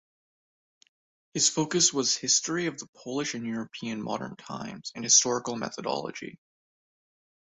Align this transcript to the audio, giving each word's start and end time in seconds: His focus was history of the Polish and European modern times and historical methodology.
His 1.35 1.47
focus 1.47 1.93
was 1.93 2.17
history 2.17 2.65
of 2.65 2.79
the 2.79 2.87
Polish 3.03 3.35
and 3.35 3.45
European 3.45 4.01
modern 4.01 4.35
times 4.35 4.91
and 4.95 5.03
historical 5.03 5.55
methodology. 5.55 6.39